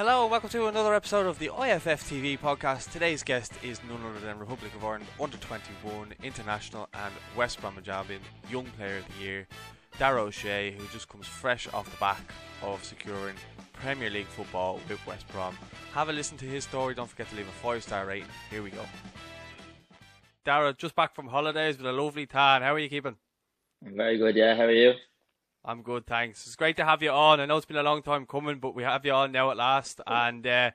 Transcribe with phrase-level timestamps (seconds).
[0.00, 2.90] Hello, welcome to another episode of the IFF TV podcast.
[2.90, 7.86] Today's guest is none other than Republic of Ireland under 21 international and West Bromwich
[7.86, 9.46] Albion Young Player of the Year,
[9.98, 12.22] Dara O'Shea, who just comes fresh off the back
[12.62, 13.34] of securing
[13.74, 15.54] Premier League football with West Brom.
[15.92, 16.94] Have a listen to his story.
[16.94, 18.26] Don't forget to leave a five star rating.
[18.50, 18.86] Here we go.
[20.46, 22.62] Dara, just back from holidays with a lovely tan.
[22.62, 23.16] How are you keeping?
[23.82, 24.56] Very good, yeah.
[24.56, 24.94] How are you?
[25.64, 26.46] I'm good, thanks.
[26.46, 27.38] It's great to have you on.
[27.38, 29.58] I know it's been a long time coming, but we have you on now at
[29.58, 30.00] last.
[30.06, 30.70] And uh,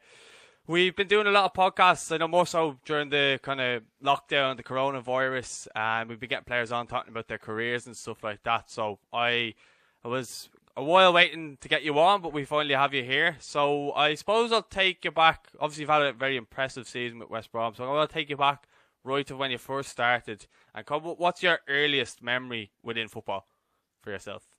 [0.67, 2.11] we've been doing a lot of podcasts.
[2.11, 6.45] I know more so during the kind of lockdown, the coronavirus, and we've been getting
[6.45, 8.69] players on talking about their careers and stuff like that.
[8.69, 9.55] So I,
[10.03, 13.37] I was a while waiting to get you on, but we finally have you here.
[13.39, 15.47] So I suppose I'll take you back.
[15.59, 18.29] Obviously, you've had a very impressive season with West Brom, so I'm going to take
[18.29, 18.67] you back
[19.03, 20.45] right to when you first started.
[20.75, 23.47] And what's your earliest memory within football
[23.99, 24.54] for yourself?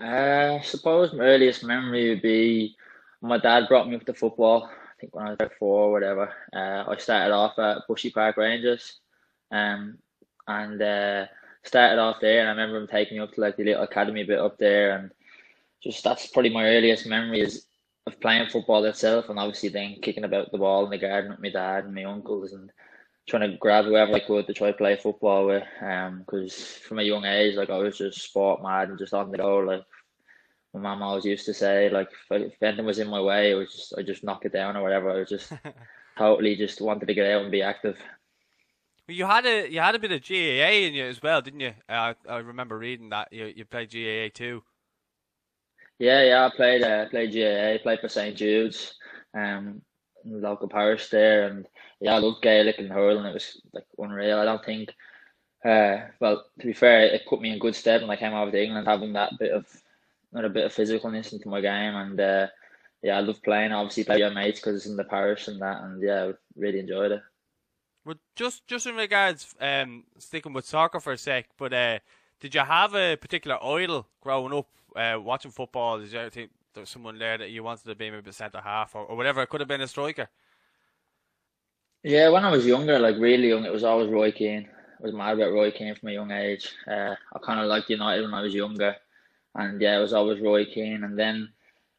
[0.00, 2.76] Uh, I suppose my earliest memory would be
[3.20, 4.64] my dad brought me up to football.
[4.64, 6.32] I think when I was about four or whatever.
[6.52, 9.00] Uh, I started off at Bushy Park Rangers,
[9.50, 9.98] um,
[10.48, 11.26] and uh,
[11.62, 12.40] started off there.
[12.40, 14.98] And I remember him taking me up to like the little academy bit up there,
[14.98, 15.10] and
[15.82, 17.66] just that's probably my earliest memory is
[18.06, 21.40] of playing football itself, and obviously then kicking about the ball in the garden with
[21.40, 22.72] my dad and my uncles, and
[23.28, 25.64] trying to grab whoever I could to try to play football with.
[25.80, 29.30] Um, because from a young age, like I was just sport mad and just on
[29.30, 29.58] the go.
[29.58, 29.84] Like
[30.74, 33.54] my mum always used to say, like if, if anything was in my way, it
[33.54, 35.10] was just I just knock it down or whatever.
[35.10, 35.52] I was just
[36.18, 37.98] totally just wanted to get out and be active.
[39.08, 41.60] Well, you had a you had a bit of GAA in you as well, didn't
[41.60, 41.74] you?
[41.88, 44.62] Uh, I remember reading that you you played GAA too.
[45.98, 48.94] Yeah, yeah, I played uh, played GAA, played for St Jude's.
[49.34, 49.82] Um,
[50.24, 51.66] local parish there, and
[52.00, 53.24] yeah, I loved Gaelic and hurling.
[53.24, 54.38] It was like unreal.
[54.38, 54.90] I don't think,
[55.64, 58.50] uh, well, to be fair, it put me in good stead when I came over
[58.50, 59.66] to England, having that bit of,
[60.32, 62.46] not a bit of physicalness into my game, and uh,
[63.02, 63.72] yeah, I love playing.
[63.72, 66.80] Obviously, play with mates because it's in the parish and that, and yeah, I really
[66.80, 67.22] enjoyed it.
[68.04, 71.98] Well, just just in regards, um, sticking with soccer for a sec, but uh,
[72.40, 74.66] did you have a particular idol growing up
[74.96, 76.00] uh, watching football?
[76.74, 79.42] There was someone there that you wanted to be maybe centre half or, or whatever.
[79.42, 80.28] It could have been a striker.
[82.02, 84.68] Yeah, when I was younger, like really young, it was always Roy Keane.
[84.98, 86.72] I was mad about Roy Keane from a young age.
[86.86, 88.96] Uh, I kind of liked United when I was younger,
[89.54, 91.04] and yeah, it was always Roy Keane.
[91.04, 91.48] And then,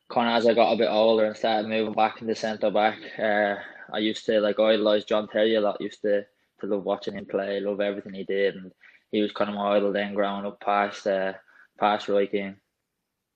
[0.10, 3.00] kind of as I got a bit older and started moving back into centre back,
[3.18, 3.56] uh,
[3.94, 5.80] I used to like idolise John Terry a lot.
[5.80, 6.26] Used to
[6.60, 8.72] to love watching him play, love everything he did, and
[9.12, 11.34] he was kind of my idol then growing up past uh,
[11.80, 12.58] past Roy Keane.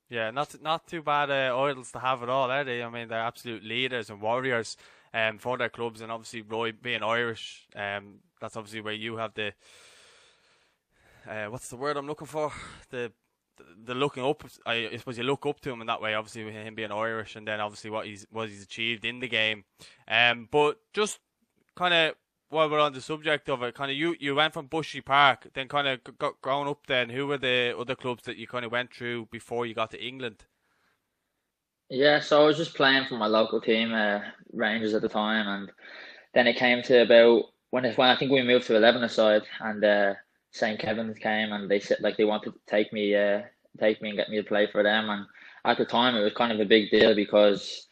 [0.10, 2.82] Yeah, not not too bad uh, idols to have at all, are they?
[2.82, 4.78] I mean, they're absolute leaders and warriors
[5.14, 9.34] um, for their clubs, and obviously Roy being Irish, um, that's obviously where you have
[9.34, 9.54] the
[11.28, 12.52] uh, what's the word I'm looking for?
[12.90, 13.12] The
[13.84, 14.44] the looking up.
[14.66, 16.14] I, I suppose you look up to him in that way.
[16.14, 19.28] Obviously, with him being Irish, and then obviously what he's what he's achieved in the
[19.28, 19.66] game.
[20.08, 21.20] Um, but just
[21.76, 22.16] kind of
[22.50, 25.48] while we're on the subject of it, kind of you, you went from Bushy Park,
[25.54, 26.88] then kind of got grown up.
[26.88, 29.92] Then who were the other clubs that you kind of went through before you got
[29.92, 30.46] to England?
[31.90, 34.20] Yeah, so I was just playing for my local team, uh,
[34.52, 35.72] Rangers at the time, and
[36.34, 39.44] then it came to about when it, when I think we moved to eleven side,
[39.62, 40.14] and uh,
[40.52, 43.42] St Kevin's came, and they said like they wanted to take me, uh,
[43.80, 45.26] take me and get me to play for them, and
[45.64, 47.88] at the time it was kind of a big deal because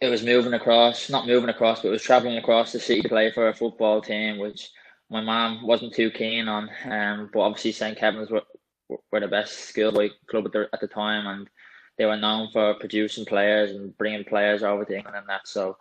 [0.00, 3.08] it was moving across, not moving across, but it was traveling across the city to
[3.08, 4.70] play for a football team, which
[5.10, 6.70] my mom wasn't too keen on.
[6.84, 8.42] Um, but obviously St Kevin's were,
[9.10, 11.50] were the best schoolboy club at the, at the time, and
[11.96, 15.48] they were known for producing players and bringing players over to England and that.
[15.48, 15.78] So,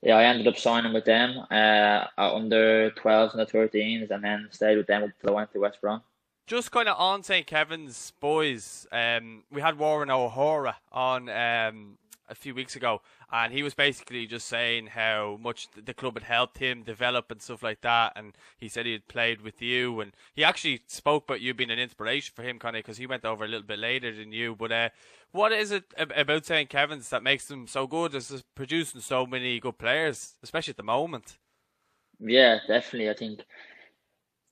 [0.00, 4.48] yeah, I ended up signing with them uh, under 12s and the 13s, and then
[4.52, 6.02] stayed with them until I went to West Brom.
[6.46, 11.96] Just kind of on St Kevin's boys, um, we had Warren O'Hora on um,
[12.30, 13.02] a few weeks ago,
[13.32, 17.42] and he was basically just saying how much the club had helped him develop and
[17.42, 18.12] stuff like that.
[18.16, 21.70] And he said he had played with you, and he actually spoke about you being
[21.70, 24.32] an inspiration for him, kind of, because he went over a little bit later than
[24.32, 24.54] you.
[24.54, 24.88] But uh,
[25.32, 28.14] what is it about St Kevin's that makes them so good?
[28.14, 31.36] Is producing so many good players, especially at the moment?
[32.20, 33.10] Yeah, definitely.
[33.10, 33.40] I think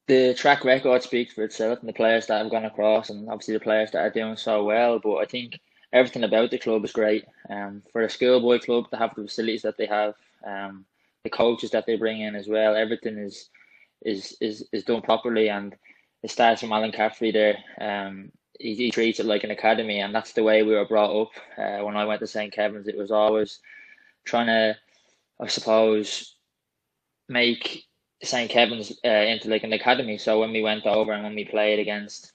[0.06, 3.54] the track record speaks for itself, and the players that have gone across, and obviously
[3.54, 4.98] the players that are doing so well.
[4.98, 5.60] But I think
[5.92, 7.24] everything about the club is great.
[7.50, 10.14] Um, for a schoolboy club to have the facilities that they have,
[10.46, 10.84] um,
[11.24, 13.50] the coaches that they bring in as well, everything is
[14.02, 15.76] is is, is done properly, and
[16.22, 17.58] it starts from Alan Caffrey there.
[17.80, 21.14] Um, he, he treats it like an academy, and that's the way we were brought
[21.22, 21.30] up.
[21.56, 23.60] Uh, when I went to St Kevin's, it was always
[24.24, 24.76] trying to,
[25.40, 26.36] I suppose,
[27.28, 27.84] make
[28.22, 30.18] St Kevin's uh, into like an academy.
[30.18, 32.32] So when we went over and when we played against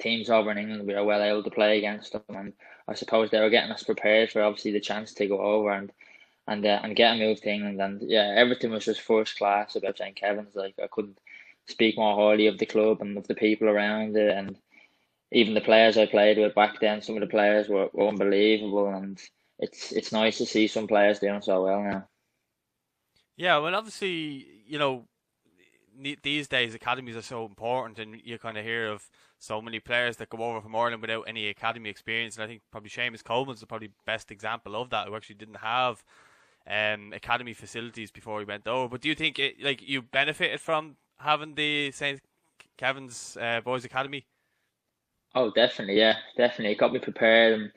[0.00, 2.52] teams over in England we were well able to play against them, and
[2.88, 5.92] I suppose they were getting us prepared for obviously the chance to go over and
[6.46, 7.80] and uh, and get a move to England.
[7.80, 10.54] And yeah, everything was just first class about St Kevin's.
[10.54, 11.18] Like I couldn't
[11.68, 14.56] speak more highly of the club and of the people around it, and
[15.32, 17.02] even the players I played with back then.
[17.02, 19.20] Some of the players were, were unbelievable, and
[19.58, 22.08] it's it's nice to see some players doing so well now.
[23.36, 25.06] Yeah, well, obviously, you know,
[26.22, 29.08] these days academies are so important, and you kind of hear of
[29.40, 32.36] so many players that go over from Ireland without any academy experience.
[32.36, 35.56] And I think probably Seamus Coleman's the probably best example of that, who actually didn't
[35.56, 36.04] have
[36.66, 38.88] um, academy facilities before he went over.
[38.88, 42.20] But do you think it, like you benefited from having the St.
[42.76, 44.26] Kevin's uh, Boys Academy?
[45.34, 46.72] Oh, definitely, yeah, definitely.
[46.72, 47.72] It got me prepared, and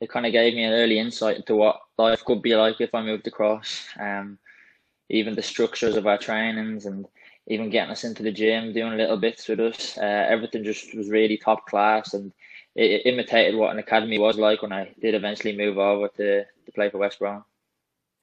[0.00, 2.94] it kind of gave me an early insight into what life could be like if
[2.94, 3.88] I moved across.
[3.98, 4.38] Um,
[5.08, 7.06] even the structures of our trainings and
[7.48, 9.96] even getting us into the gym, doing little bits with us.
[9.96, 12.32] Uh, everything just was really top class, and
[12.74, 16.44] it, it, imitated what an academy was like when I did eventually move over to,
[16.44, 17.44] to play for West Brom.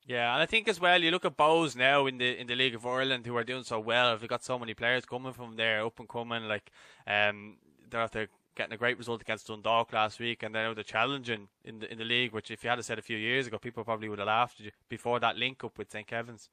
[0.07, 2.55] Yeah, and I think as well, you look at Bohs now in the in the
[2.55, 4.15] League of Ireland who are doing so well.
[4.15, 6.47] They've got so many players coming from there, up and coming.
[6.47, 6.71] Like,
[7.07, 7.57] um,
[7.89, 11.79] they're after getting a great result against Dundalk last week, and now they're challenging in
[11.79, 12.33] the in the league.
[12.33, 15.19] Which, if you had said a few years ago, people probably would have laughed before
[15.21, 16.49] that link up with St Kevin's.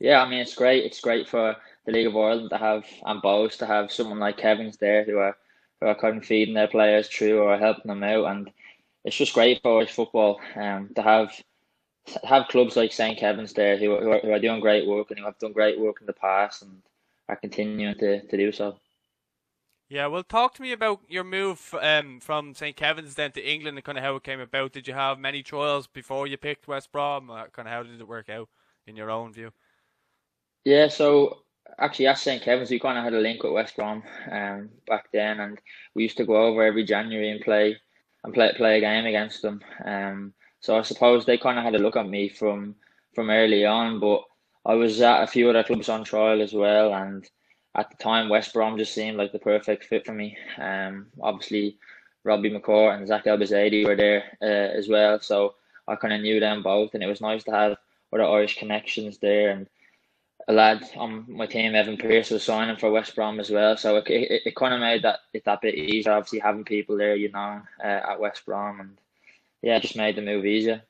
[0.00, 0.84] Yeah, I mean it's great.
[0.84, 1.56] It's great for
[1.86, 5.18] the League of Ireland to have and Bohs to have someone like Kevin's there who
[5.18, 5.36] are
[5.80, 8.50] who are kind of feeding their players through or helping them out, and
[9.04, 11.32] it's just great for Irish football um, to have
[12.24, 15.18] have clubs like St Kevin's there who, who, are, who are doing great work and
[15.18, 16.82] who have done great work in the past and
[17.28, 18.76] are continuing to, to do so.
[19.88, 23.76] Yeah, well, talk to me about your move um, from St Kevin's then to England
[23.76, 24.72] and kind of how it came about.
[24.72, 27.30] Did you have many trials before you picked West Brom?
[27.30, 28.48] Uh, kind of how did it work out
[28.86, 29.52] in your own view?
[30.64, 31.42] Yeah, so
[31.78, 35.10] actually at St Kevin's we kind of had a link with West Brom um, back
[35.12, 35.58] then, and
[35.94, 37.76] we used to go over every January and play
[38.24, 39.60] and play play a game against them.
[39.84, 42.74] Um, so I suppose they kind of had a look at me from
[43.14, 44.22] from early on, but
[44.66, 47.28] I was at a few other clubs on trial as well, and
[47.74, 50.36] at the time West Brom just seemed like the perfect fit for me.
[50.58, 51.78] Um, obviously
[52.24, 55.54] Robbie McCourt and Zack Elbouzedi were there uh, as well, so
[55.88, 57.78] I kind of knew them both, and it was nice to have
[58.12, 59.50] other Irish connections there.
[59.50, 59.66] And
[60.50, 63.96] a lad on my team, Evan Pearce, was signing for West Brom as well, so
[63.96, 66.12] it, it, it kind of made that it that bit easier.
[66.12, 68.98] Obviously having people there, you know, uh, at West Brom and
[69.62, 70.82] yeah, it just made the move easier.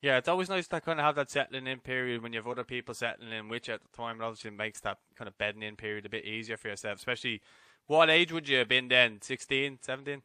[0.00, 2.46] Yeah, it's always nice to kind of have that settling in period when you have
[2.46, 4.20] other people settling in which at the time.
[4.20, 7.42] Obviously makes that kind of bedding in period a bit easier for yourself, especially
[7.86, 9.20] what age would you have been then?
[9.20, 10.22] 16, 17?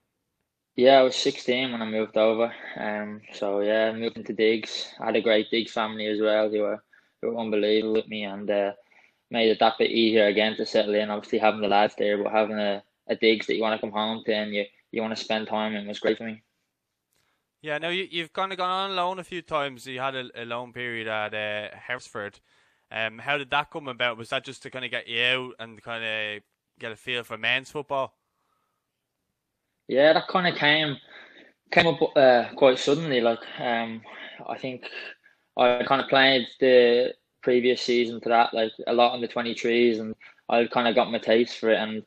[0.76, 2.54] Yeah, I was 16 when I moved over.
[2.78, 4.94] Um, so yeah, moved into Digs.
[5.00, 6.50] I had a great Digs family as well.
[6.50, 6.82] They were
[7.24, 8.72] unbelievable with me and uh,
[9.32, 11.10] made it that bit easier again to settle in.
[11.10, 13.94] Obviously having the lads there, but having a, a Digs that you want to come
[13.94, 16.42] home to and you, you want to spend time in was great for me.
[17.62, 19.86] Yeah, now you, you've kind of gone on loan a few times.
[19.86, 22.40] You had a, a loan period at uh, Hereford.
[22.92, 24.18] Um, how did that come about?
[24.18, 26.44] Was that just to kind of get you out and kind of
[26.80, 28.16] get a feel for men's football?
[29.88, 30.98] Yeah, that kind of came
[31.72, 33.22] came up uh, quite suddenly.
[33.22, 34.02] Like, um,
[34.48, 34.86] I think
[35.60, 39.54] I kind of played the previous season to that, like a lot in the twenty
[39.54, 40.16] threes, and
[40.50, 41.78] I kind of got my taste for it.
[41.78, 42.04] And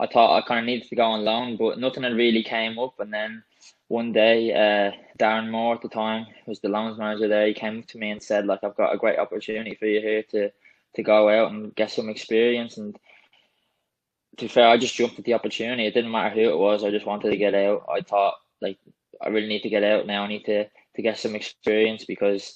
[0.00, 2.78] I thought I kind of needed to go on loan, but nothing had really came
[2.78, 2.98] up.
[3.00, 3.42] And then
[3.88, 7.46] one day, uh, Darren Moore at the time was the loans manager there.
[7.46, 10.22] He came to me and said, "Like I've got a great opportunity for you here
[10.30, 10.50] to
[10.94, 12.96] to go out and get some experience." And
[14.38, 15.86] to be fair, I just jumped at the opportunity.
[15.86, 16.84] It didn't matter who it was.
[16.84, 17.84] I just wanted to get out.
[17.92, 18.78] I thought like
[19.20, 20.24] I really need to get out now.
[20.24, 22.54] I need to to get some experience because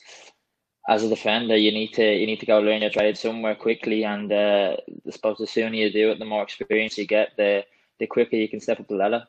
[0.88, 4.04] as a defender, you need to you need to go learn your trade somewhere quickly.
[4.04, 4.76] And uh,
[5.06, 7.64] I suppose the sooner you do it, the more experience you get, the
[7.98, 9.26] the quicker you can step up the ladder.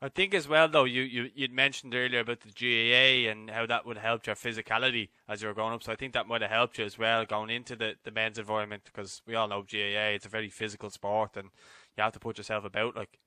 [0.00, 3.66] I think as well, though, you, you you'd mentioned earlier about the GAA and how
[3.66, 5.82] that would help your physicality as you were growing up.
[5.82, 8.38] So I think that might have helped you as well going into the, the men's
[8.38, 11.48] environment because we all know GAA, it's a very physical sport and
[11.96, 12.94] you have to put yourself about.
[12.94, 13.18] like.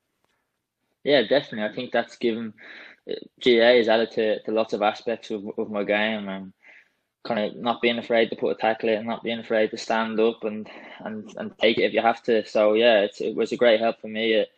[1.03, 1.69] Yeah, definitely.
[1.69, 2.53] I think that's given
[3.09, 6.53] uh, GAA is added to, to lots of aspects of, of my game and
[7.23, 10.19] kind of not being afraid to put a tackle in, not being afraid to stand
[10.19, 12.45] up and, and, and take it if you have to.
[12.45, 14.33] So yeah, it was a great help for me.
[14.33, 14.49] It,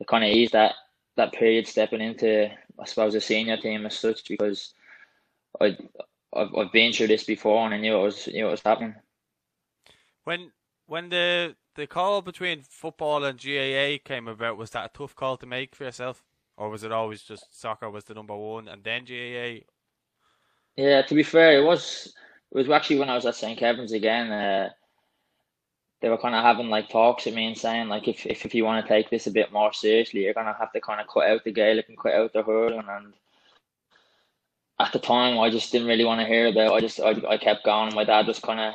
[0.00, 0.74] it kind of eased that
[1.16, 2.50] that period stepping into
[2.80, 4.72] I suppose a senior team as such because
[5.60, 5.76] I
[6.34, 8.94] I've, I've been through this before and I knew it was knew it was happening.
[10.24, 10.52] When
[10.86, 15.36] when the the call between football and GAA came about, was that a tough call
[15.38, 16.22] to make for yourself,
[16.56, 19.64] or was it always just soccer was the number one and then GAA?
[20.76, 22.14] Yeah, to be fair, it was
[22.50, 24.30] it was actually when I was at St Kevin's again.
[24.30, 24.70] Uh,
[26.00, 28.54] they were kind of having like talks with me and saying like if, if, if
[28.54, 31.06] you want to take this a bit more seriously, you're gonna have to kind of
[31.06, 32.84] cut out the Gaelic and cut out the hurling.
[32.88, 33.14] And
[34.80, 36.72] at the time, I just didn't really want to hear about.
[36.72, 36.74] It.
[36.74, 37.94] I just I, I kept going.
[37.94, 38.74] My dad was kind of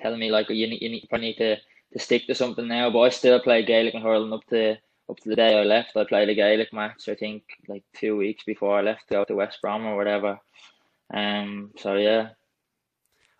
[0.00, 2.90] telling me like you need you need, you need to, to stick to something now.
[2.90, 4.76] But I still play Gaelic and hurling up to
[5.08, 5.96] up to the day I left.
[5.96, 7.08] I played a Gaelic match.
[7.08, 10.38] I think like two weeks before I left to go to West Brom or whatever.
[11.12, 11.72] Um.
[11.78, 12.30] So yeah,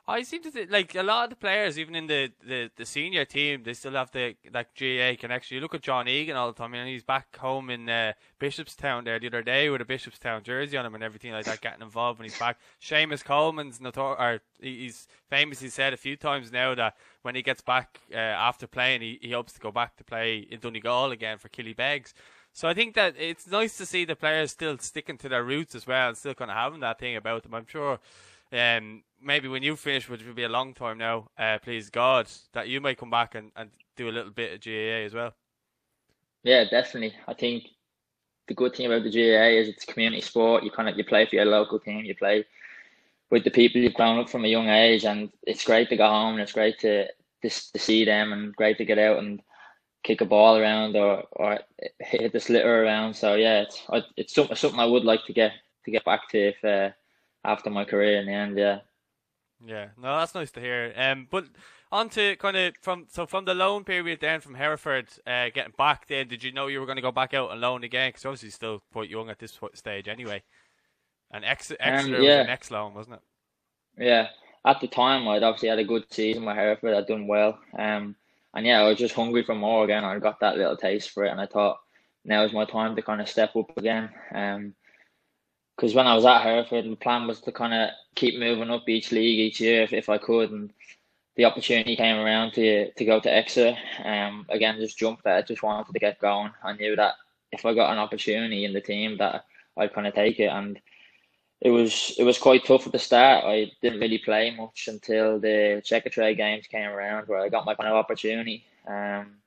[0.09, 2.87] I seem to think like a lot of the players, even in the, the, the
[2.87, 5.57] senior team, they still have the like GA connection.
[5.57, 9.05] You look at John Egan all the time, and he's back home in uh, Bishopstown
[9.05, 11.83] there the other day with a Bishopstown jersey on him and everything like that, getting
[11.83, 12.59] involved when he's back.
[12.83, 17.61] Seamus Coleman's notor- or he's famously said a few times now that when he gets
[17.61, 21.37] back uh, after playing, he, he hopes to go back to play in Donegal again
[21.37, 22.15] for Killybegs.
[22.59, 25.77] So I think that it's nice to see the players still sticking to their roots
[25.77, 27.55] as well, and still kind of having that thing about them.
[27.55, 28.00] I'm sure
[28.53, 32.27] um, maybe when you finish, which will be a long time now, uh, please God,
[32.55, 35.35] that you might come back and, and do a little bit of GAA as well.
[36.43, 37.15] Yeah, definitely.
[37.29, 37.62] I think
[38.49, 40.65] the good thing about the GAA is it's community sport.
[40.65, 42.05] You kind of you play for your local team.
[42.05, 42.45] You play
[43.31, 46.09] with the people you've grown up from a young age, and it's great to go
[46.09, 49.41] home and it's great to to, to see them and great to get out and
[50.02, 51.59] kick a ball around or, or
[52.00, 53.14] hit the sliotar around.
[53.14, 53.83] So yeah, it's
[54.17, 55.52] it's something something I would like to get
[55.85, 56.90] to get back to if uh,
[57.45, 58.59] after my career in the end.
[58.59, 58.81] Yeah.
[59.64, 60.93] Yeah, no, that's nice to hear.
[60.97, 61.47] Um, but
[61.90, 65.75] on to kind of from so from the loan period then from Hereford, uh, getting
[65.76, 68.11] back then, did you know you were going to go back out on loan again?
[68.11, 70.43] Because obviously still quite young at this stage anyway.
[71.31, 72.38] And ex- extra um, yeah.
[72.38, 74.05] was an ex loan, wasn't it?
[74.05, 74.28] Yeah,
[74.64, 76.95] at the time I'd obviously had a good season with Hereford.
[76.95, 77.59] I'd done well.
[77.76, 78.14] Um,
[78.55, 80.05] and yeah, I was just hungry for more again.
[80.05, 81.78] I got that little taste for it, and I thought
[82.25, 84.11] now is my time to kind of step up again.
[84.35, 84.75] Um,
[85.76, 88.88] because when I was at Hereford, the plan was to kind of keep moving up
[88.88, 90.73] each league each year if, if I could, and
[91.37, 93.76] the opportunity came around to to go to Exeter.
[94.05, 96.50] Um, again, just jumped at it, just wanted to get going.
[96.64, 97.14] I knew that
[97.52, 99.45] if I got an opportunity in the team, that
[99.76, 100.81] I'd kind of take it, and
[101.61, 103.45] it was it was quite tough at the start.
[103.45, 107.75] I didn't really play much until the Checkatrade games came around, where I got my
[107.75, 108.65] kind of opportunity.
[108.87, 109.38] Um,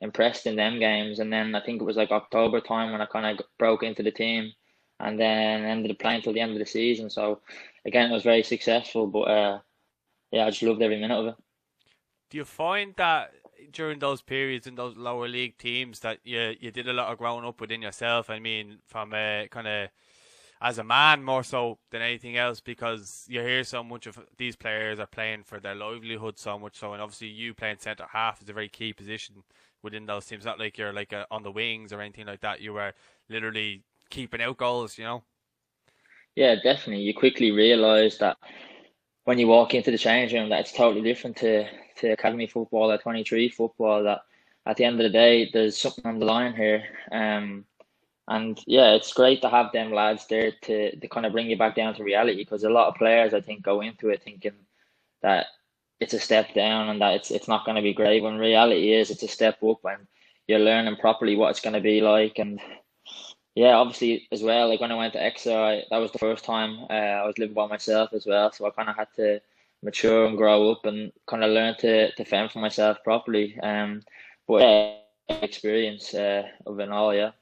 [0.00, 3.06] impressed in them games, and then I think it was like October time when I
[3.06, 4.52] kind of broke into the team
[4.98, 7.10] and then ended up playing until the end of the season.
[7.10, 7.40] So
[7.84, 9.06] again, it was very successful.
[9.06, 9.58] But uh,
[10.30, 11.34] yeah, I just loved every minute of it.
[12.30, 13.32] Do you find that
[13.72, 17.18] during those periods in those lower league teams that you you did a lot of
[17.18, 18.30] growing up within yourself?
[18.30, 19.88] I mean, from a kind of
[20.60, 24.56] as a man more so than anything else because you hear so much of these
[24.56, 28.42] players are playing for their livelihood so much so and obviously you playing centre half
[28.42, 29.36] is a very key position
[29.82, 32.60] within those teams not like you're like a, on the wings or anything like that
[32.60, 32.92] you were
[33.30, 35.22] literally keeping out goals, you know?
[36.36, 37.04] Yeah, definitely.
[37.04, 38.36] You quickly realise that
[39.24, 42.90] when you walk into the change room that it's totally different to, to academy football
[42.90, 44.20] or 23 football that
[44.66, 47.64] at the end of the day there's something on the line here um,
[48.30, 51.58] and yeah it's great to have them lads there to, to kind of bring you
[51.58, 54.54] back down to reality because a lot of players I think go into it thinking
[55.22, 55.46] that
[56.00, 58.94] it's a step down and that it's it's not going to be great when reality
[58.94, 60.06] is it's a step up and
[60.48, 62.60] you're learning properly what it's going to be like and
[63.54, 64.68] yeah, obviously as well.
[64.68, 67.36] Like when I went to Exeter, I, that was the first time uh, I was
[67.38, 68.52] living by myself as well.
[68.52, 69.40] So I kind of had to
[69.82, 73.58] mature and grow up and kind of learn to to fend for myself properly.
[73.60, 74.02] Um,
[74.46, 74.94] but yeah,
[75.42, 77.32] experience uh, of it all, yeah.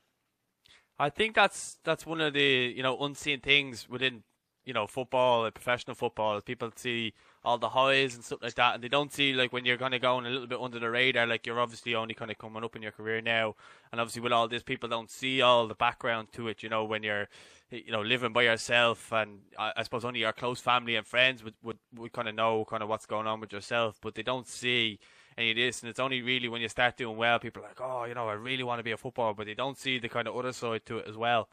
[0.98, 4.22] I think that's that's one of the you know unseen things within
[4.64, 6.40] you know football, professional football.
[6.40, 7.14] People see
[7.44, 9.94] all the highs and stuff like that, and they don't see like when you're kind
[9.94, 12.64] of going a little bit under the radar, like you're obviously only kind of coming
[12.64, 13.54] up in your career now,
[13.92, 16.62] and obviously with all this, people don't see all the background to it.
[16.62, 17.28] You know, when you're
[17.70, 21.44] you know living by yourself, and I, I suppose only your close family and friends
[21.44, 24.22] would would, would kind of know kind of what's going on with yourself, but they
[24.22, 24.98] don't see
[25.38, 27.80] any of this, and it's only really when you start doing well, people are like,
[27.80, 30.08] oh, you know, I really want to be a footballer, but they don't see the
[30.08, 31.48] kind of other side to it as well.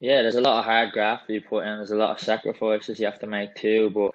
[0.00, 1.76] Yeah, there's a lot of hard graft you put in.
[1.76, 3.90] There's a lot of sacrifices you have to make too.
[3.90, 4.12] But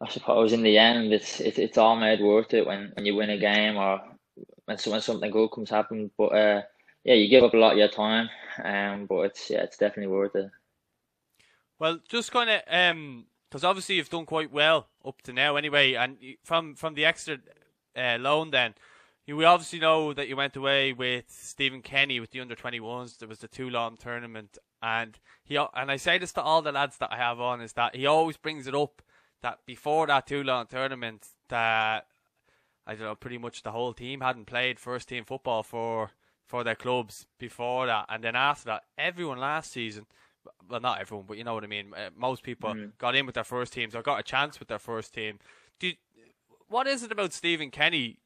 [0.00, 3.14] I suppose in the end, it's it's, it's all made worth it when, when you
[3.14, 4.00] win a game or
[4.64, 6.10] when, when something good comes happen.
[6.16, 6.62] But uh,
[7.04, 8.28] yeah, you give up a lot of your time,
[8.64, 10.50] um, but it's yeah, it's definitely worth it.
[11.78, 15.94] Well, just kind of um, because obviously you've done quite well up to now, anyway,
[15.94, 17.38] and from from the extra
[17.96, 18.74] uh, loan, then
[19.26, 23.18] we obviously know that you went away with Stephen Kenny with the under 21s.
[23.18, 26.72] There was the two Toulon tournament, and he and I say this to all the
[26.72, 29.02] lads that I have on is that he always brings it up
[29.42, 32.06] that before that two Toulon tournament that
[32.86, 36.10] I don't know pretty much the whole team hadn't played first team football for
[36.46, 40.06] for their clubs before that, and then after that, everyone last season.
[40.68, 41.92] Well, not everyone, but you know what I mean.
[41.96, 42.90] Uh, most people mm-hmm.
[42.98, 45.38] got in with their first teams or got a chance with their first team.
[45.78, 45.92] Do
[46.68, 48.18] what is it about Stephen Kenny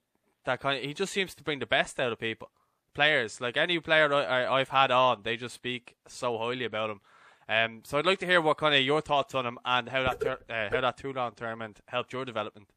[0.44, 2.50] that kind of, he just seems to bring the best out of people,
[2.94, 3.40] players.
[3.40, 7.00] Like any player I, have had on, they just speak so highly about him.
[7.48, 10.02] Um, so I'd like to hear what kind of your thoughts on him and how
[10.04, 12.68] that ter- uh, how that Toulon tournament helped your development.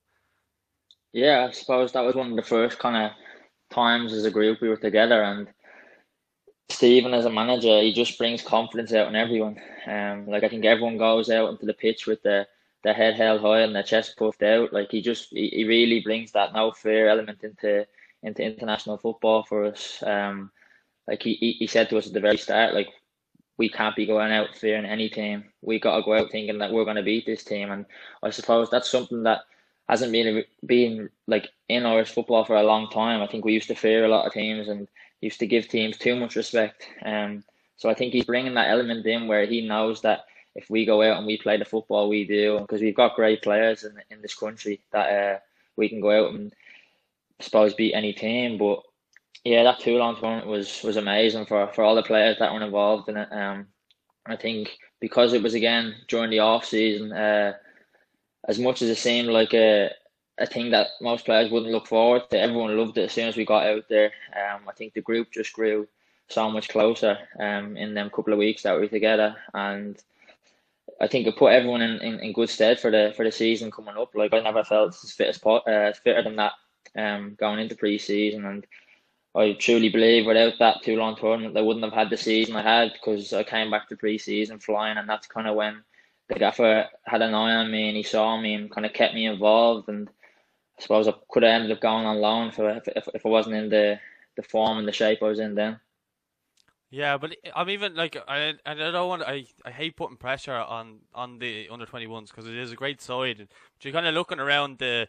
[1.14, 3.12] Yeah, I suppose that was one of the first kind of
[3.74, 5.48] times as a group we were together, and
[6.70, 9.60] Stephen as a manager, he just brings confidence out in everyone.
[9.88, 12.48] Um, like I think everyone goes out into the pitch with the
[12.84, 14.72] their head held high and their chest puffed out.
[14.74, 17.86] Like he just he, he really brings that no fear element into
[18.24, 20.04] into international football for us.
[20.06, 20.52] Um,
[21.08, 22.90] like he, he, he said to us at the very start, like
[23.58, 25.46] we can't be going out fearing any team.
[25.62, 27.86] We got to go out thinking that we're going to beat this team, and
[28.24, 29.42] I suppose that's something that
[29.88, 33.22] hasn't been been like in Irish football for a long time.
[33.22, 34.88] I think we used to fear a lot of teams and
[35.22, 36.88] used to give teams too much respect.
[37.04, 37.44] Um,
[37.78, 41.02] so I think he's bringing that element in where he knows that if we go
[41.02, 44.22] out and we play the football we do, because we've got great players in in
[44.22, 45.40] this country that uh,
[45.76, 46.54] we can go out and
[47.40, 48.58] I suppose beat any team.
[48.58, 48.82] But
[49.44, 53.10] yeah, that Toulon tournament was was amazing for, for all the players that were involved
[53.10, 53.32] in it.
[53.32, 53.68] Um,
[54.26, 57.54] I think because it was again during the off season, uh,
[58.48, 59.92] as much as it seemed like a
[60.38, 63.38] a thing that most players wouldn't look forward to, everyone loved it as soon as
[63.38, 64.12] we got out there.
[64.34, 65.88] Um, I think the group just grew
[66.28, 70.02] so much closer um, in them couple of weeks that we were together, and
[71.00, 73.72] I think it put everyone in, in, in good stead for the for the season
[73.72, 74.14] coming up.
[74.16, 76.54] Like I never felt as fit as uh, fitter than that
[76.96, 78.66] um, going into pre-season, and
[79.36, 82.94] I truly believe without that Toulon tournament, I wouldn't have had the season I had
[82.94, 85.84] because I came back to pre-season flying, and that's kind of when
[86.28, 89.14] the gaffer had an eye on me and he saw me and kind of kept
[89.14, 89.90] me involved.
[89.90, 90.10] And
[90.78, 93.56] I suppose I could have ended up going on loan if if, if I wasn't
[93.56, 94.00] in the
[94.36, 95.80] the form and the shape I was in then.
[96.90, 101.00] Yeah, but I'm even like I I don't want I, I hate putting pressure on
[101.14, 103.38] on the under 21s because it is a great side.
[103.38, 105.08] But you're kind of looking around the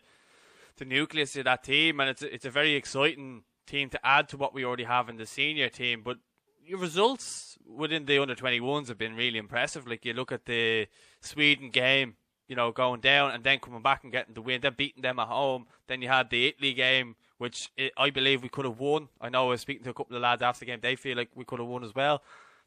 [0.78, 4.36] the nucleus of that team, and it's it's a very exciting team to add to
[4.36, 6.02] what we already have in the senior team.
[6.02, 6.18] But
[6.64, 9.86] your results within the under 21s have been really impressive.
[9.86, 10.88] Like you look at the
[11.20, 12.16] Sweden game,
[12.48, 15.18] you know, going down and then coming back and getting the win, then beating them
[15.18, 15.66] at home.
[15.86, 19.08] Then you had the Italy game which I believe we could have won.
[19.20, 21.16] I know I was speaking to a couple of lads after the game; they feel
[21.16, 22.22] like we could have won as well.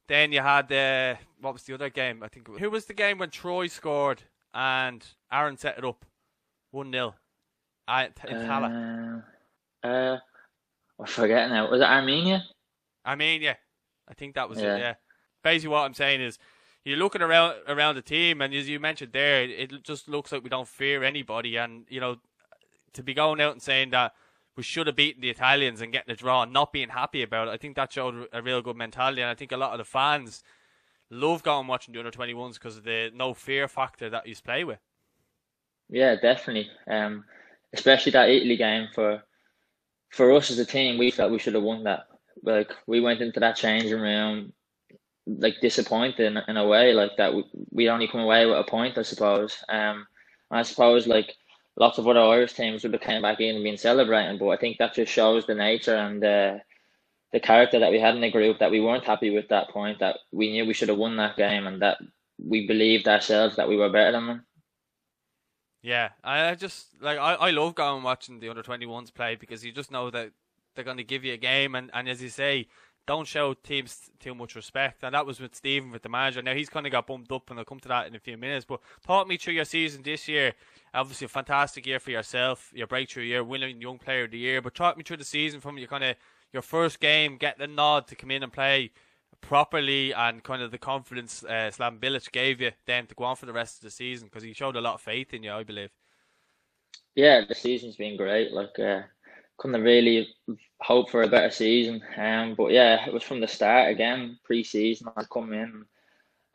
[0.08, 2.24] Then you had uh, what was the other game?
[2.24, 6.06] I think who was the game when Troy scored and Aaron set it up
[6.72, 7.16] one 0
[7.88, 9.24] in Tallaght.
[9.84, 10.20] Uh, uh,
[11.00, 11.70] I forget now.
[11.70, 12.44] Was it Armenia?
[13.06, 13.58] Armenia,
[14.08, 14.76] I think that was yeah.
[14.76, 14.80] it.
[14.80, 14.94] Yeah.
[15.44, 16.38] Basically, what I'm saying is,
[16.90, 20.44] you're looking around around the team, and as you mentioned there, it just looks like
[20.44, 22.18] we don't fear anybody, and you know,
[22.94, 24.14] to be going out and saying that
[24.58, 27.48] we should have beaten the Italians and getting a draw and not being happy about
[27.48, 27.52] it.
[27.52, 29.86] I think that showed a real good mentality, and I think a lot of the
[29.86, 30.44] fans
[31.12, 34.64] love going watching the under 21s because of the no fear factor that you play
[34.64, 34.80] with.
[35.90, 36.70] Yeah, definitely.
[36.88, 37.24] Um,
[37.74, 39.22] especially that Italy game for
[40.10, 42.08] for us as a team, we felt we should have won that.
[42.42, 44.54] Like we went into that changing room
[45.38, 48.98] like disappointed in, a way, like that we we only come away with a point,
[48.98, 49.58] I suppose.
[49.70, 50.08] Um,
[50.52, 51.36] I suppose like
[51.78, 54.38] lots of other Irish teams would have came back in and been celebrating.
[54.38, 56.58] But I think that just shows the nature and uh,
[57.32, 60.00] the character that we had in the group that we weren't happy with that point.
[60.00, 61.98] That we knew we should have won that game and that
[62.44, 64.46] we believed ourselves that we were better than them.
[65.82, 69.64] Yeah, I just like I, I love going watching the under twenty ones play because
[69.64, 70.32] you just know that
[70.76, 72.68] they're going to give you a game and, and as you say,
[73.06, 75.04] don't show teams too much respect.
[75.04, 76.42] And that was with Stephen, with the manager.
[76.42, 78.38] Now he's kind of got bumped up, and I'll come to that in a few
[78.38, 78.66] minutes.
[78.66, 80.54] But talk me through your season this year.
[80.94, 84.62] Obviously, a fantastic year for yourself, your breakthrough year, winning Young Player of the Year.
[84.62, 86.16] But talk me through the season from your kind of
[86.54, 88.92] your first game, get the nod to come in and play
[89.42, 93.36] properly, and kind of the confidence uh, Slaven Bilic gave you then to go on
[93.36, 95.52] for the rest of the season because he showed a lot of faith in you,
[95.52, 95.92] I believe.
[97.16, 98.52] Yeah, the season's been great.
[98.52, 98.78] Like.
[98.80, 99.04] Uh
[99.60, 100.28] couldn't really
[100.82, 102.02] hope for a better season.
[102.18, 105.10] Um, but yeah, it was from the start again, pre-season.
[105.16, 105.86] I come in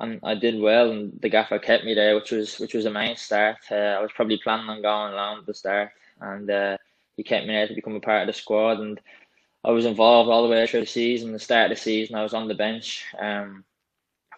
[0.00, 2.90] and I did well, and the gaffer kept me there, which was which was a
[2.90, 3.58] main start.
[3.70, 5.90] Uh, I was probably planning on going along at the start,
[6.20, 6.76] and uh,
[7.16, 8.80] he kept me there to become a part of the squad.
[8.80, 9.00] And
[9.64, 11.32] I was involved all the way through the season.
[11.32, 13.64] The start of the season, I was on the bench um,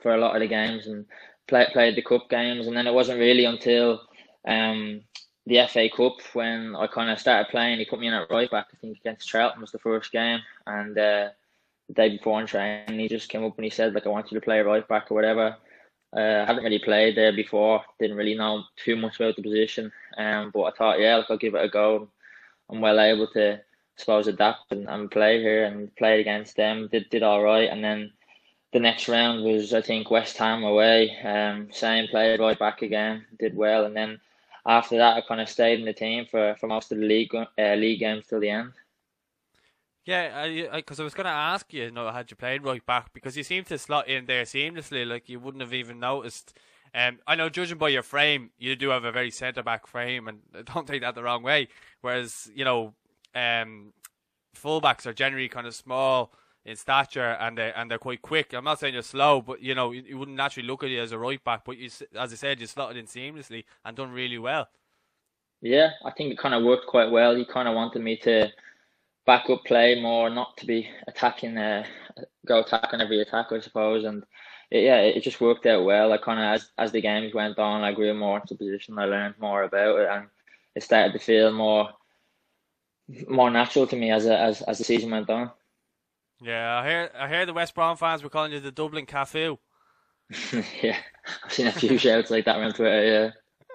[0.03, 1.07] for a lot of the games and
[1.49, 2.67] play, played the cup games.
[2.67, 4.03] And then it wasn't really until
[4.47, 5.01] um,
[5.47, 7.79] the FA Cup when I kind of started playing.
[7.79, 8.67] He put me in at right back.
[8.73, 11.29] I think against Charlton was the first game, and uh,
[11.89, 14.31] the day before in training, he just came up and he said like, "I want
[14.31, 15.57] you to play right back or whatever."
[16.17, 17.83] Uh, I hadn't really played there before.
[18.01, 21.37] Didn't really know too much about the position, um, but I thought, yeah, like, I'll
[21.37, 22.09] give it a go.
[22.71, 23.61] I'm well able to, I
[23.97, 26.89] suppose, adapt and, and play here and play against them.
[26.91, 28.13] Did did all right, and then
[28.73, 31.17] the next round was I think West Ham away.
[31.23, 34.21] Um, same played right back again, did well, and then
[34.67, 37.35] after that, I kind of stayed in the team for, for most of the league
[37.35, 38.73] uh, league games till the end.
[40.05, 42.85] Yeah, because I, I, was going to ask you, you know, had you played right
[42.87, 46.57] back because you seem to slot in there seamlessly, like you wouldn't have even noticed.
[46.95, 50.29] Um, I know, judging by your frame, you do have a very centre back frame,
[50.29, 50.39] and
[50.75, 51.69] don't take that the wrong way.
[52.01, 52.95] Whereas, you know,
[53.35, 53.93] um,
[54.57, 56.33] fullbacks are generally kind of small
[56.67, 58.53] in stature and they and they're quite quick.
[58.53, 61.01] I'm not saying you're slow, but you know you, you wouldn't naturally look at you
[61.01, 61.65] as a right back.
[61.65, 64.69] But you, as I said, you slotted in seamlessly and done really well.
[65.63, 67.35] Yeah, I think it kind of worked quite well.
[67.35, 68.51] He kind of wanted me to
[69.27, 71.85] back up play more, not to be attacking, uh,
[72.47, 74.05] go attack on every attack, I suppose.
[74.05, 74.25] And
[74.71, 76.13] it, yeah, it just worked out well.
[76.13, 78.99] I kind of as as the games went on, I grew more into position.
[78.99, 80.27] I learned more about it, and
[80.75, 81.91] it started to feel more
[83.29, 85.53] more natural to me as a, as as the season went on.
[86.43, 89.59] Yeah, I hear I hear the West Brom fans were calling you the Dublin Cafu.
[90.83, 90.99] yeah,
[91.45, 93.33] I've seen a few shouts like that around Twitter.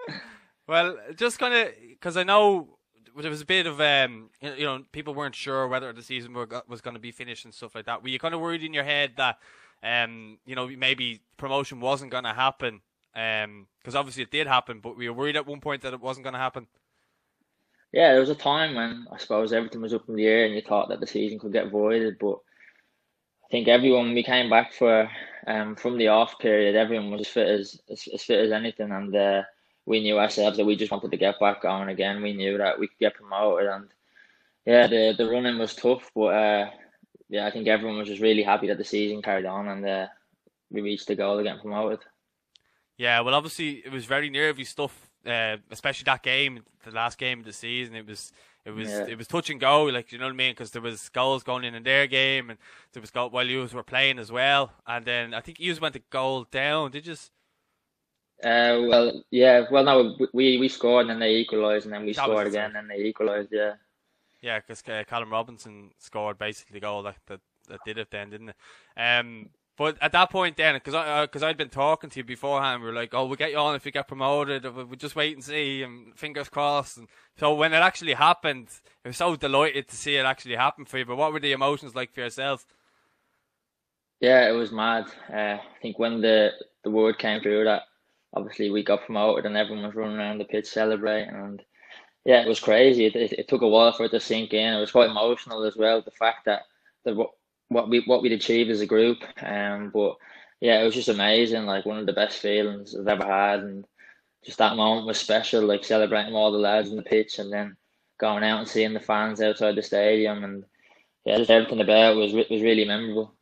[0.07, 0.15] Yeah.
[0.67, 2.77] Well, just kind of because I know
[3.19, 6.79] there was a bit of um, you know, people weren't sure whether the season was
[6.79, 8.03] going to be finished and stuff like that.
[8.03, 9.39] Were you kind of worried in your head that
[9.83, 12.81] um, you know, maybe promotion wasn't going to happen?
[13.15, 15.99] Um, because obviously it did happen, but we were worried at one point that it
[15.99, 16.67] wasn't going to happen.
[17.91, 20.55] Yeah, there was a time when I suppose everything was up in the air and
[20.55, 22.50] you thought that the season could get voided, but I
[23.51, 25.09] think everyone we came back for
[25.47, 28.91] um from the off period, everyone was as fit as as, as fit as anything,
[28.91, 29.43] and uh,
[29.85, 32.21] we knew ourselves that we just wanted to get back going again.
[32.21, 33.87] We knew that we could get promoted, and
[34.65, 36.69] yeah, the the running was tough, but uh,
[37.31, 40.07] yeah, I think everyone was just really happy that the season carried on and uh,
[40.69, 41.99] we reached the goal of getting promoted.
[42.97, 47.39] Yeah, well, obviously it was very nervy stuff, uh, especially that game, the last game
[47.39, 47.95] of the season.
[47.95, 48.33] It was
[48.65, 49.05] it was yeah.
[49.07, 51.43] it was touch and go, like you know what I mean, because there was goals
[51.43, 52.59] going in in their game, and
[52.93, 54.71] there was goal while you were playing as well.
[54.85, 56.91] And then I think you went to goal down.
[56.91, 57.15] Did you?
[58.43, 59.65] Uh, well, yeah.
[59.71, 62.75] Well, no, we we scored and then they equalised, and then we that scored again
[62.75, 63.49] and they equalised.
[63.51, 63.73] Yeah.
[64.41, 68.29] Yeah, because uh, Callum Robinson scored basically the goal that, that that did it then,
[68.29, 68.55] didn't it?
[68.97, 72.23] Um, but at that point, then, because I because uh, I'd been talking to you
[72.23, 74.63] beforehand, we were like, "Oh, we'll get you on if you get promoted.
[74.63, 77.07] We'll just wait and see, and fingers crossed." And
[77.37, 78.67] so when it actually happened,
[79.05, 81.05] I was so delighted to see it actually happen for you.
[81.05, 82.65] But what were the emotions like for yourself?
[84.19, 85.05] Yeah, it was mad.
[85.31, 86.51] Uh, I think when the
[86.83, 87.83] the word came through that
[88.33, 91.61] obviously we got promoted and everyone was running around the pitch celebrating and
[92.23, 93.05] yeah, it was crazy.
[93.05, 94.73] It, it, it, took a while for it to sink in.
[94.73, 96.03] It was quite emotional as well.
[96.03, 96.61] The fact that
[97.03, 97.25] the
[97.71, 100.17] what we what we'd achieved as a group, um, but
[100.59, 101.65] yeah, it was just amazing.
[101.65, 103.85] Like one of the best feelings I've ever had, and
[104.43, 105.63] just that moment was special.
[105.63, 107.77] Like celebrating all the lads on the pitch, and then
[108.19, 110.65] going out and seeing the fans outside the stadium, and
[111.23, 113.33] yeah, just everything about it was was really memorable.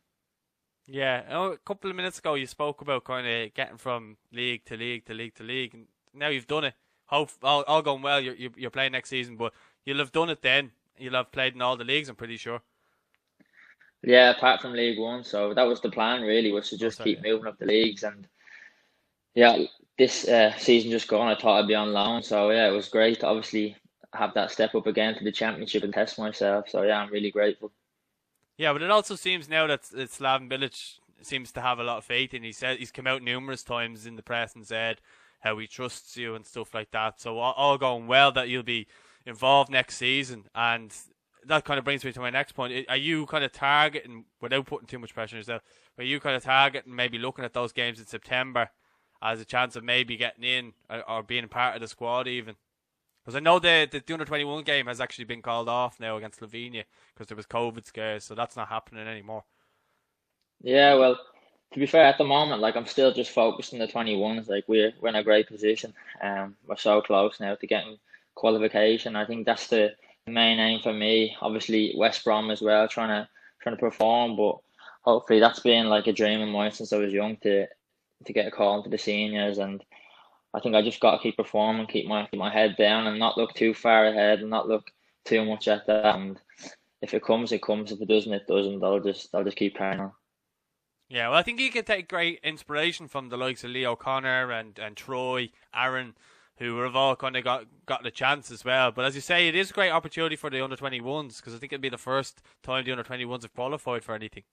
[0.86, 4.64] Yeah, oh, a couple of minutes ago you spoke about kind of getting from league
[4.66, 6.74] to league to league to league, and now you've done it.
[7.06, 8.20] Hope all, all going well.
[8.20, 9.52] You're you're playing next season, but
[9.84, 10.70] you'll have done it then.
[10.96, 12.08] You'll have played in all the leagues.
[12.08, 12.62] I'm pretty sure.
[14.02, 16.22] Yeah, apart from League One, so that was the plan.
[16.22, 18.26] Really, was to just keep moving up the leagues, and
[19.34, 19.58] yeah,
[19.98, 21.28] this uh, season just gone.
[21.28, 23.20] I thought I'd be on loan, so yeah, it was great.
[23.20, 23.76] To obviously,
[24.14, 26.68] have that step up again to the championship and test myself.
[26.68, 27.72] So yeah, I'm really grateful.
[28.56, 31.98] Yeah, but it also seems now that, that Slaven Bilic seems to have a lot
[31.98, 32.42] of faith in.
[32.42, 35.00] He said he's come out numerous times in the press and said
[35.40, 37.20] how he trusts you and stuff like that.
[37.20, 38.86] So all, all going well that you'll be
[39.26, 40.94] involved next season, and
[41.46, 42.86] that kind of brings me to my next point.
[42.88, 45.62] Are you kind of targeting without putting too much pressure on yourself?
[45.98, 48.70] Are you kind of targeting maybe looking at those games in September
[49.22, 52.56] as a chance of maybe getting in or, or being part of the squad even?
[53.24, 56.16] Because I know the the under twenty one game has actually been called off now
[56.16, 59.44] against Slovenia because there was COVID scares, so that's not happening anymore.
[60.62, 61.18] Yeah, well,
[61.72, 64.48] to be fair, at the moment, like I'm still just focused on the twenty ones.
[64.48, 65.92] Like we're we're in a great position.
[66.22, 67.98] Um, we're so close now to getting
[68.34, 69.16] qualification.
[69.16, 69.94] I think that's the
[70.30, 71.36] main aim for me.
[71.40, 73.28] Obviously, West Brom as well, trying to
[73.62, 74.58] trying to perform, but
[75.02, 77.66] hopefully that's been like a dream of mine since I was young to
[78.26, 79.82] to get a call into the seniors and
[80.52, 83.18] I think I just got to keep performing, keep my keep my head down, and
[83.18, 84.90] not look too far ahead, and not look
[85.24, 86.16] too much at that.
[86.16, 86.40] And
[87.02, 87.92] if it comes, it comes.
[87.92, 88.82] If it doesn't, it doesn't.
[88.82, 90.12] I'll just I'll just keep carrying on.
[91.08, 94.52] Yeah, well, I think you can take great inspiration from the likes of Lee O'Connor
[94.52, 96.14] and, and Troy, Aaron,
[96.60, 98.92] who have all kind of got got the chance as well.
[98.92, 101.58] But as you say, it is a great opportunity for the under 21s because I
[101.58, 104.44] think it'll be the first time the under 21s have qualified for anything.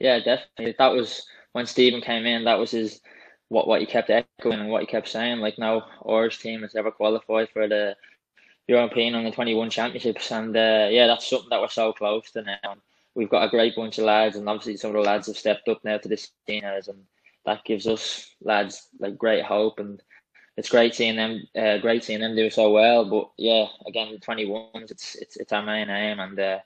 [0.00, 0.74] Yeah, definitely.
[0.78, 2.44] That was when Stephen came in.
[2.44, 3.00] That was his
[3.48, 5.38] what what he kept echoing and what he kept saying.
[5.38, 7.96] Like no Irish team has ever qualified for the
[8.66, 12.42] European under twenty one championships, and uh, yeah, that's something that we're so close to
[12.42, 12.74] now.
[13.14, 15.68] We've got a great bunch of lads, and obviously some of the lads have stepped
[15.68, 17.04] up now to the seniors, and
[17.44, 19.78] that gives us lads like great hope.
[19.78, 20.02] And
[20.56, 21.42] it's great seeing them.
[21.56, 23.04] Uh, great seeing them do so well.
[23.04, 26.58] But yeah, again, the twenty ones, it's it's it's our main aim, and uh,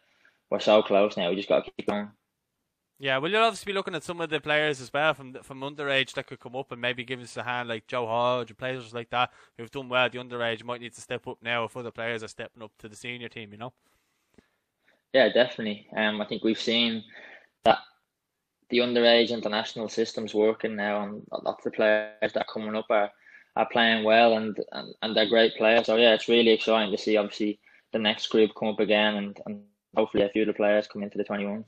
[0.51, 1.31] we're so close now.
[1.31, 2.11] We just got to keep going.
[2.99, 5.61] Yeah, well, you'll obviously be looking at some of the players as well from from
[5.61, 8.95] underage that could come up and maybe give us a hand, like Joe Hodge players
[8.95, 11.77] like that who've done well at the underage might need to step up now if
[11.77, 13.75] other players are stepping up to the senior team, you know?
[15.13, 15.87] Yeah, definitely.
[15.95, 17.05] Um, I think we've seen
[17.65, 17.81] that
[18.71, 23.11] the underage international system's working now, and lots of players that are coming up are,
[23.57, 25.87] are playing well and, and, and they're great players.
[25.87, 27.59] So, yeah, it's really exciting to see, obviously,
[27.93, 29.63] the next group come up again and, and
[29.97, 31.65] hopefully a few of the players come into the 21s.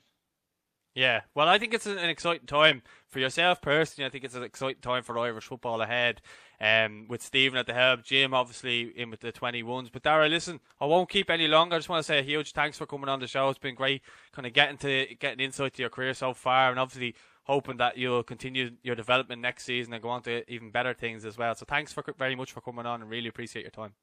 [0.95, 4.07] Yeah, well, I think it's an exciting time for yourself personally.
[4.07, 6.21] I think it's an exciting time for Irish football ahead.
[6.61, 9.93] Um, with Stephen at the helm, Jim obviously in with the 21s.
[9.93, 11.77] But Dara, listen, I won't keep any longer.
[11.77, 13.49] I just want to say a huge thanks for coming on the show.
[13.49, 16.81] It's been great, kind of getting to getting insight to your career so far, and
[16.81, 17.15] obviously
[17.49, 21.25] hoping that you'll continue your development next season and go on to even better things
[21.25, 21.55] as well.
[21.55, 23.95] So thanks for very much for coming on, and really appreciate your time.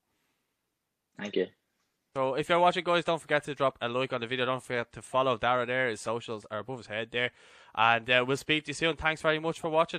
[1.17, 1.47] Thank you.
[2.15, 4.45] So if you're watching, guys, don't forget to drop a like on the video.
[4.45, 5.89] Don't forget to follow Dara there.
[5.89, 7.31] His socials are above his head there.
[7.75, 8.95] And uh, we'll speak to you soon.
[8.95, 9.93] Thanks very much for watching.